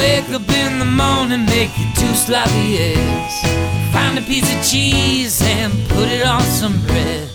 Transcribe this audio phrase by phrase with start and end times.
[0.00, 3.34] Wake up in the morning, make you two sloppy eggs.
[3.92, 7.28] Find a piece of cheese and put it on some bread.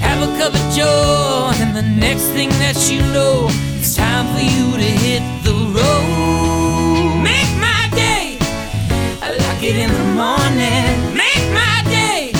[0.00, 3.46] Have a cup of joe, and the next thing that you know,
[3.78, 7.22] it's time for you to hit the road.
[7.22, 8.36] Make my day,
[9.22, 11.14] I like it in the morning.
[11.14, 12.32] Make my day,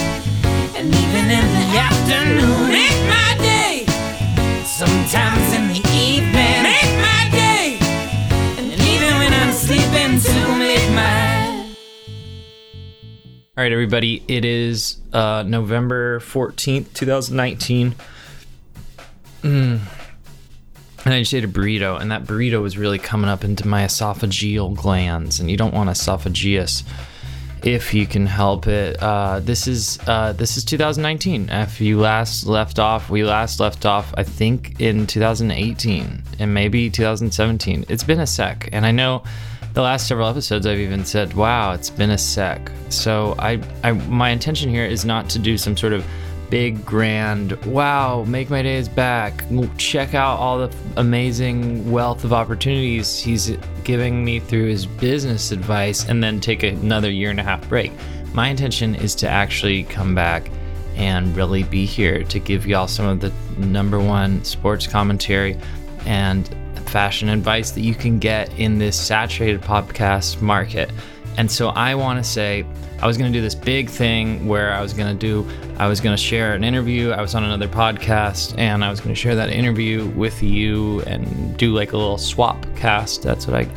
[0.75, 2.68] and even in the afternoon.
[13.59, 14.23] All right, everybody.
[14.29, 17.93] It is uh, November 14th, 2019.
[19.43, 19.81] Mm.
[21.05, 23.83] And I just ate a burrito, and that burrito was really coming up into my
[23.83, 26.85] esophageal glands, and you don't want esophageus
[27.65, 28.97] if you can help it.
[29.03, 31.49] Uh, this is uh, this is 2019.
[31.49, 36.91] If you last left off, we last left off, I think, in 2018 and maybe
[36.91, 37.87] 2017.
[37.89, 39.25] It's been a sec, and I know
[39.79, 43.93] the last several episodes I've even said, "Wow, it's been a sec." So I, I
[43.93, 46.05] my intention here is not to do some sort of
[46.51, 49.45] big grand wow make my days back
[49.77, 56.09] check out all the amazing wealth of opportunities he's giving me through his business advice
[56.09, 57.93] and then take another year and a half break
[58.33, 60.51] my intention is to actually come back
[60.97, 65.55] and really be here to give y'all some of the number one sports commentary
[66.07, 66.57] and
[66.89, 70.91] fashion advice that you can get in this saturated podcast market
[71.39, 72.67] and so I want to say,
[73.01, 75.87] I was going to do this big thing where I was going to do, I
[75.87, 77.11] was going to share an interview.
[77.11, 81.01] I was on another podcast and I was going to share that interview with you
[81.03, 83.23] and do like a little swap cast.
[83.23, 83.69] That's what I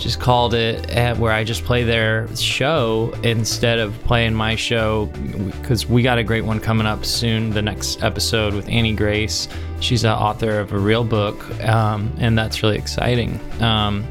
[0.00, 5.06] just called it, eh, where I just play their show instead of playing my show
[5.60, 7.50] because we got a great one coming up soon.
[7.50, 9.46] The next episode with Annie Grace.
[9.80, 13.38] She's the author of a real book, um, and that's really exciting.
[13.62, 14.06] Um,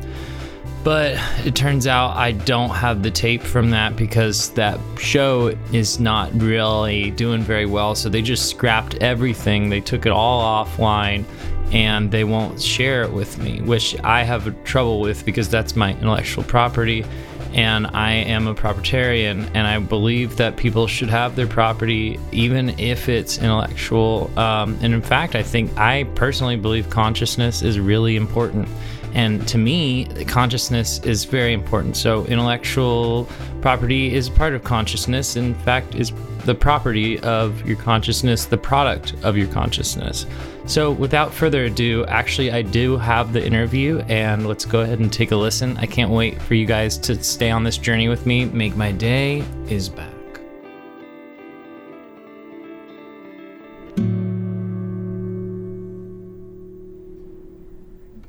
[0.83, 5.99] but it turns out I don't have the tape from that because that show is
[5.99, 7.95] not really doing very well.
[7.95, 9.69] So they just scrapped everything.
[9.69, 11.25] They took it all offline
[11.71, 15.91] and they won't share it with me, which I have trouble with because that's my
[15.91, 17.05] intellectual property
[17.53, 22.77] and I am a proprietarian and I believe that people should have their property even
[22.79, 24.29] if it's intellectual.
[24.37, 28.67] Um, and in fact, I think I personally believe consciousness is really important.
[29.15, 31.97] And to me, consciousness is very important.
[31.97, 33.27] So, intellectual
[33.59, 35.35] property is part of consciousness.
[35.35, 36.11] In fact, is
[36.49, 40.25] the property of your consciousness, the product of your consciousness.
[40.65, 45.13] So, without further ado, actually, I do have the interview, and let's go ahead and
[45.13, 45.77] take a listen.
[45.77, 48.45] I can't wait for you guys to stay on this journey with me.
[48.45, 50.11] Make my day is back.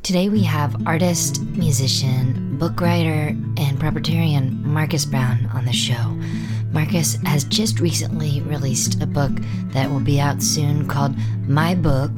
[0.02, 6.18] Today we have artist, musician, book writer, and proprietarian Marcus Brown on the show.
[6.72, 9.32] Marcus has just recently released a book
[9.72, 11.16] that will be out soon called
[11.48, 12.12] My Book,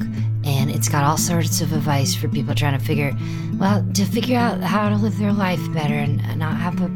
[0.45, 3.13] and it's got all sorts of advice for people trying to figure,
[3.57, 6.91] well, to figure out how to live their life better and not have a,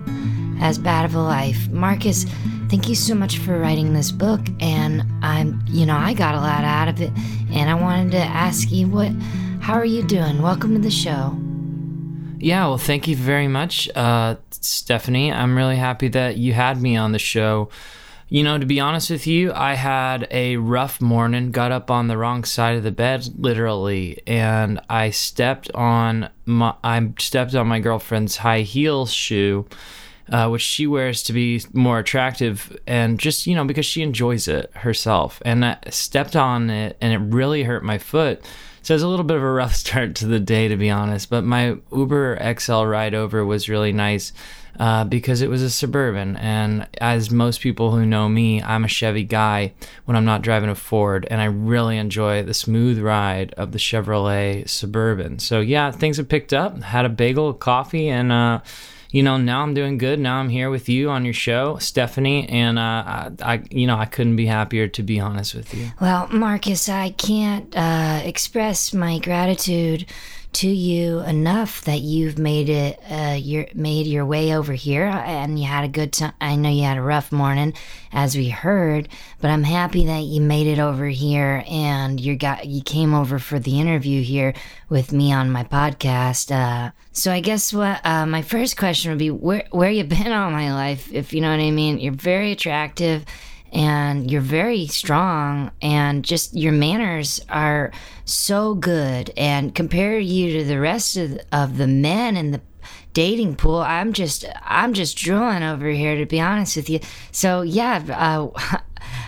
[0.61, 1.67] as bad of a life.
[1.69, 2.25] Marcus,
[2.69, 6.39] thank you so much for writing this book, and I'm, you know, I got a
[6.39, 7.11] lot out of it,
[7.51, 9.11] and I wanted to ask you what,
[9.61, 10.43] how are you doing?
[10.43, 11.35] Welcome to the show.
[12.39, 15.31] Yeah, well, thank you very much, uh, Stephanie.
[15.31, 17.69] I'm really happy that you had me on the show.
[18.29, 22.07] You know, to be honest with you, I had a rough morning, got up on
[22.07, 27.67] the wrong side of the bed, literally, and I stepped on my I stepped on
[27.67, 29.65] my girlfriend's high heel shoe,
[30.29, 34.47] uh, which she wears to be more attractive, and just you know because she enjoys
[34.49, 35.41] it herself.
[35.45, 38.43] And I stepped on it, and it really hurt my foot.
[38.87, 41.29] So it's a little bit of a rough start to the day, to be honest.
[41.29, 44.31] But my Uber XL ride over was really nice
[44.79, 46.37] uh, because it was a Suburban.
[46.37, 49.73] And as most people who know me, I'm a Chevy guy
[50.05, 51.27] when I'm not driving a Ford.
[51.29, 55.39] And I really enjoy the smooth ride of the Chevrolet Suburban.
[55.39, 56.81] So yeah, things have picked up.
[56.81, 58.31] Had a bagel, coffee, and.
[58.31, 58.61] Uh,
[59.11, 60.19] you know, now I'm doing good.
[60.19, 64.05] Now I'm here with you on your show, Stephanie, and uh, I, you know, I
[64.05, 65.91] couldn't be happier to be honest with you.
[66.01, 70.05] Well, Marcus, I can't uh, express my gratitude
[70.53, 75.59] to you enough that you've made it uh, your made your way over here and
[75.59, 76.33] you had a good time.
[76.41, 77.73] I know you had a rough morning,
[78.11, 79.07] as we heard,
[79.39, 83.39] but I'm happy that you made it over here and you got you came over
[83.39, 84.53] for the interview here
[84.89, 86.51] with me on my podcast.
[86.51, 90.31] Uh, so I guess what uh, my first question would be where where you been
[90.31, 91.99] all my life, if you know what I mean.
[91.99, 93.25] You're very attractive
[93.77, 97.91] and you're very strong and just your manners are
[98.25, 102.61] so good and compare you to the rest of, of the men in the
[103.13, 103.77] dating pool.
[103.77, 107.01] I'm just I'm just drooling over here to be honest with you.
[107.31, 108.79] So yeah, uh,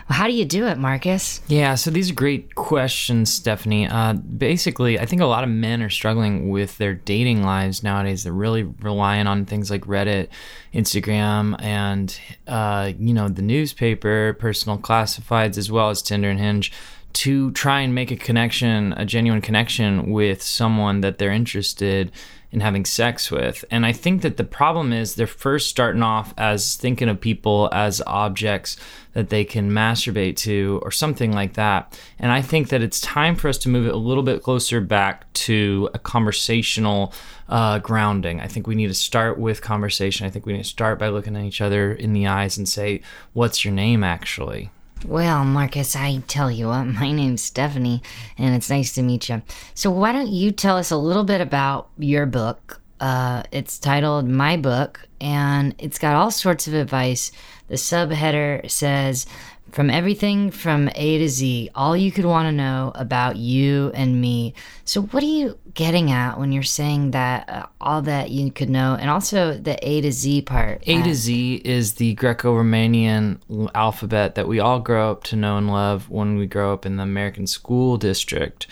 [0.10, 1.40] how do you do it, Marcus?
[1.48, 3.88] Yeah, so these are great questions, Stephanie.
[3.88, 8.24] Uh, basically, I think a lot of men are struggling with their dating lives nowadays.
[8.24, 10.30] They're really relying on things like Reddit,
[10.74, 16.72] Instagram, and uh, you know the newspaper, personal classifieds, as well as Tinder and Hinge
[17.12, 22.12] to try and make a connection, a genuine connection with someone that they're interested
[22.52, 23.64] in having sex with.
[23.70, 27.70] And I think that the problem is they're first starting off as thinking of people
[27.72, 28.76] as objects
[29.14, 32.00] that they can masturbate to or something like that.
[32.18, 34.82] And I think that it's time for us to move it a little bit closer
[34.82, 37.14] back to a conversational
[37.50, 38.40] uh, grounding.
[38.40, 40.26] I think we need to start with conversation.
[40.26, 42.68] I think we need to start by looking at each other in the eyes and
[42.68, 43.02] say,
[43.34, 44.72] What's your name actually?
[45.06, 48.02] Well, Marcus, I tell you what, my name's Stephanie,
[48.38, 49.42] and it's nice to meet you.
[49.74, 52.82] So, why don't you tell us a little bit about your book?
[53.00, 57.32] Uh, it's titled My Book, and it's got all sorts of advice.
[57.70, 59.26] The subheader says
[59.72, 64.20] from everything from A to Z, all you could want to know about you and
[64.20, 64.54] me.
[64.86, 68.70] So, what are you getting at when you're saying that uh, all that you could
[68.70, 70.84] know, and also the A to Z part?
[70.88, 73.40] A to Uh, Z is the Greco Romanian
[73.76, 76.98] alphabet that we all grow up to know and love when we grow up in
[76.98, 78.68] the American school district.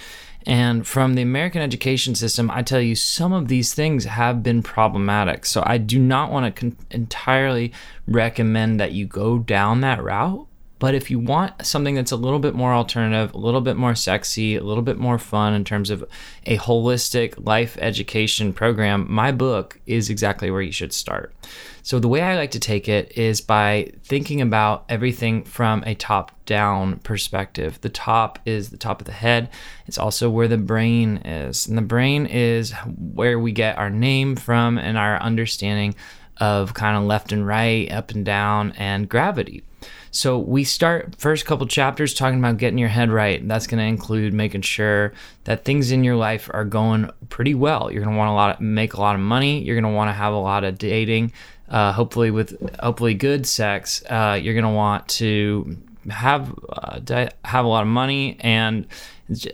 [0.48, 4.64] And from the American education system, I tell you, some of these things have been
[4.64, 5.46] problematic.
[5.46, 7.74] So I do not want to con- entirely
[8.08, 10.47] recommend that you go down that route.
[10.80, 13.96] But if you want something that's a little bit more alternative, a little bit more
[13.96, 16.04] sexy, a little bit more fun in terms of
[16.46, 21.34] a holistic life education program, my book is exactly where you should start.
[21.82, 25.96] So, the way I like to take it is by thinking about everything from a
[25.96, 27.80] top down perspective.
[27.80, 29.50] The top is the top of the head,
[29.88, 31.66] it's also where the brain is.
[31.66, 32.74] And the brain is
[33.14, 35.96] where we get our name from and our understanding
[36.40, 39.64] of kind of left and right, up and down, and gravity.
[40.12, 43.46] So we start first couple chapters talking about getting your head right.
[43.48, 45.14] That's going to include making sure
[45.44, 47.92] that things in your life are going pretty well.
[47.92, 49.64] You're going to want a lot of, make a lot of money.
[49.64, 51.34] You're going to want to have a lot of dating,
[51.70, 54.04] uh, hopefully with hopefully good sex.
[54.10, 55.78] Uh, you're going to want to
[56.10, 58.88] have uh, di- have a lot of money, and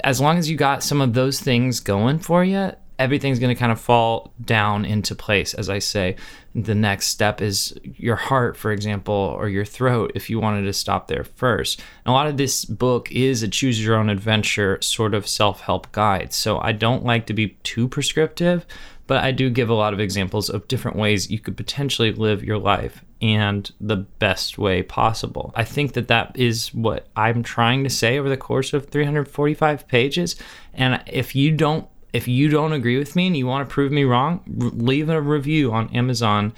[0.03, 3.60] as long as you got some of those things going for you, everything's going to
[3.60, 5.54] kind of fall down into place.
[5.54, 6.16] As I say,
[6.54, 10.74] the next step is your heart, for example, or your throat, if you wanted to
[10.74, 11.80] stop there first.
[12.06, 15.62] And a lot of this book is a choose your own adventure sort of self
[15.62, 16.34] help guide.
[16.34, 18.66] So I don't like to be too prescriptive,
[19.07, 22.44] but I do give a lot of examples of different ways you could potentially live
[22.44, 25.54] your life and the best way possible.
[25.56, 29.88] I think that that is what I'm trying to say over the course of 345
[29.88, 30.36] pages.
[30.74, 33.92] And if you don't if you don't agree with me and you want to prove
[33.92, 36.54] me wrong, leave a review on Amazon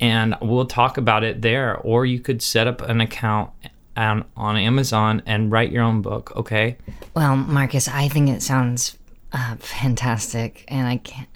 [0.00, 1.76] and we'll talk about it there.
[1.76, 3.50] Or you could set up an account
[3.96, 6.78] on, on Amazon and write your own book, okay?
[7.14, 8.96] Well, Marcus, I think it sounds
[9.32, 11.28] uh, fantastic, and I can't.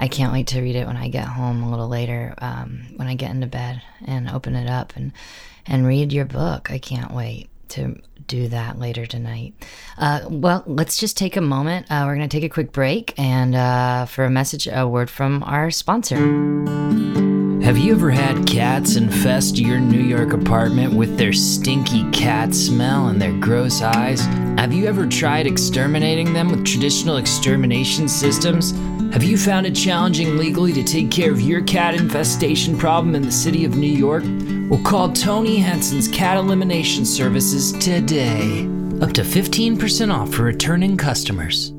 [0.00, 3.08] I can't wait to read it when I get home a little later, um, when
[3.08, 5.10] I get into bed and open it up and
[5.66, 6.70] and read your book.
[6.70, 9.54] I can't wait to do that later tonight.
[9.96, 11.86] Uh, well, let's just take a moment.
[11.90, 15.10] Uh, we're going to take a quick break and uh, for a message, a word
[15.10, 16.16] from our sponsor.
[17.62, 23.08] Have you ever had cats infest your New York apartment with their stinky cat smell
[23.08, 24.20] and their gross eyes?
[24.58, 28.72] Have you ever tried exterminating them with traditional extermination systems?
[29.12, 33.22] Have you found it challenging legally to take care of your cat infestation problem in
[33.22, 34.24] the city of New York?
[34.68, 38.66] Well, call Tony Henson's Cat Elimination Services today.
[39.00, 41.72] Up to 15% off for returning customers.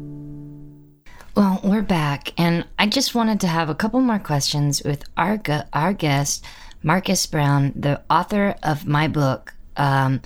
[1.36, 5.38] Well, we're back, and I just wanted to have a couple more questions with our
[5.38, 6.44] gu- our guest,
[6.82, 9.54] Marcus Brown, the author of my book.
[9.78, 10.22] Um,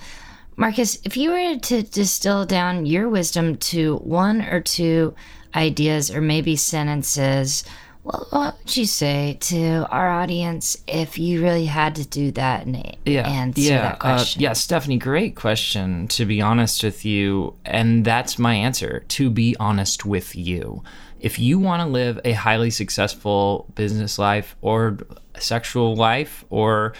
[0.56, 5.14] Marcus, if you were to distill down your wisdom to one or two
[5.54, 7.62] ideas or maybe sentences,
[8.04, 12.66] well, what would you say to our audience if you really had to do that
[12.66, 14.40] and yeah, answer yeah, that question?
[14.40, 16.06] Uh, yeah, Stephanie, great question.
[16.08, 19.04] To be honest with you, and that's my answer.
[19.08, 20.82] To be honest with you,
[21.18, 24.98] if you want to live a highly successful business life or
[25.38, 26.92] sexual life or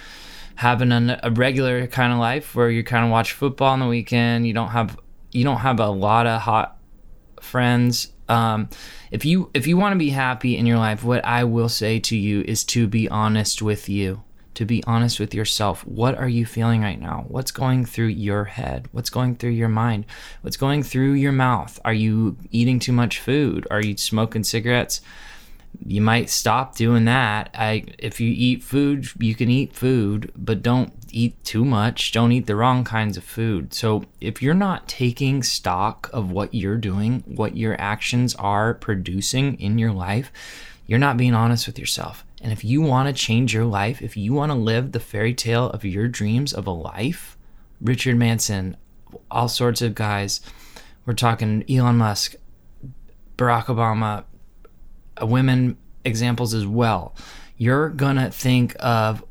[0.54, 3.86] having an, a regular kind of life where you kind of watch football on the
[3.86, 4.98] weekend, you don't have
[5.32, 6.78] you don't have a lot of hot
[7.42, 8.13] friends.
[8.28, 8.68] Um,
[9.10, 12.00] if you if you want to be happy in your life, what I will say
[12.00, 14.22] to you is to be honest with you.
[14.54, 15.84] To be honest with yourself.
[15.84, 17.24] What are you feeling right now?
[17.26, 18.88] What's going through your head?
[18.92, 20.06] What's going through your mind?
[20.42, 21.80] What's going through your mouth?
[21.84, 23.66] Are you eating too much food?
[23.68, 25.00] Are you smoking cigarettes?
[25.84, 27.50] You might stop doing that.
[27.54, 32.12] I if you eat food, you can eat food, but don't eat too much.
[32.12, 33.72] Don't eat the wrong kinds of food.
[33.72, 39.58] So if you're not taking stock of what you're doing, what your actions are producing
[39.60, 40.32] in your life,
[40.86, 42.24] you're not being honest with yourself.
[42.40, 45.32] And if you want to change your life, if you want to live the fairy
[45.32, 47.38] tale of your dreams of a life,
[47.80, 48.76] Richard Manson,
[49.30, 50.40] all sorts of guys,
[51.06, 52.34] we're talking Elon Musk,
[53.38, 54.24] Barack Obama,
[55.20, 57.14] women examples as well.
[57.56, 59.24] You're gonna think of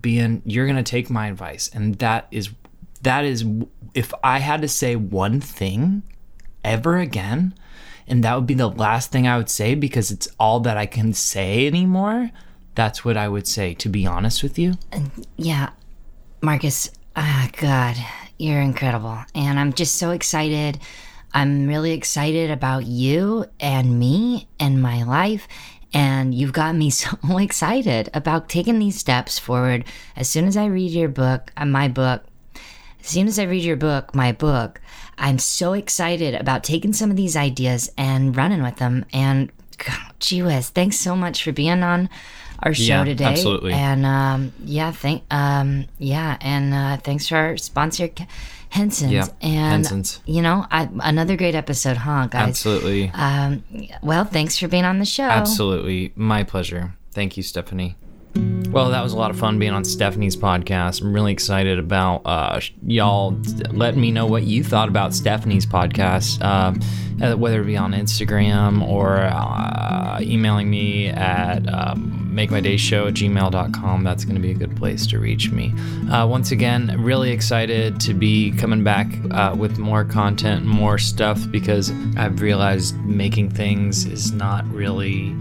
[0.00, 0.42] being.
[0.44, 2.50] You're gonna take my advice, and that is
[3.02, 3.44] that is
[3.94, 6.02] if I had to say one thing
[6.62, 7.54] ever again,
[8.06, 10.86] and that would be the last thing I would say because it's all that I
[10.86, 12.30] can say anymore.
[12.74, 13.74] That's what I would say.
[13.74, 14.74] To be honest with you,
[15.36, 15.70] Yeah,
[16.42, 17.96] Marcus, ah, God,
[18.38, 19.18] you're incredible.
[19.34, 20.78] And I'm just so excited.
[21.32, 25.46] I'm really excited about you and me and my life.
[25.92, 29.84] And you've got me so excited about taking these steps forward.
[30.16, 32.24] As soon as I read your book, uh, my book,
[33.00, 34.80] as soon as I read your book, my book,
[35.18, 39.04] I'm so excited about taking some of these ideas and running with them.
[39.12, 42.08] And God, gee whiz, thanks so much for being on
[42.62, 43.24] our show Yeah, today.
[43.24, 43.72] absolutely.
[43.72, 48.08] And um, yeah, thank um, yeah, and uh, thanks to our sponsor,
[48.70, 49.12] Henson's.
[49.12, 50.20] Yeah, and Henson's.
[50.26, 52.48] you know, I, another great episode, huh, guys?
[52.48, 53.64] absolutely, Um,
[54.02, 55.24] well, thanks for being on the show.
[55.24, 56.94] absolutely, my pleasure.
[57.12, 57.96] Thank you, Stephanie.
[58.70, 61.02] Well, that was a lot of fun being on Stephanie's podcast.
[61.02, 63.32] I'm really excited about uh, y'all
[63.72, 66.78] letting me know what you thought about Stephanie's podcast, um,
[67.20, 74.04] uh, whether it be on Instagram or uh, emailing me at um, makemydayshow at gmail.com.
[74.04, 75.74] That's going to be a good place to reach me.
[76.10, 81.40] Uh, once again, really excited to be coming back uh, with more content, more stuff,
[81.50, 85.34] because I've realized making things is not really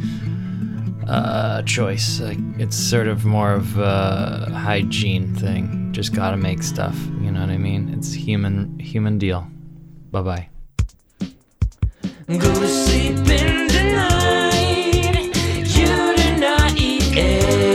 [1.10, 2.20] uh, choice.
[2.20, 5.92] Like it's sort of more of a hygiene thing.
[5.92, 6.96] Just gotta make stuff.
[7.22, 7.94] You know what I mean?
[7.94, 9.48] It's human human deal.
[10.12, 10.50] Bye bye.
[17.20, 17.69] É.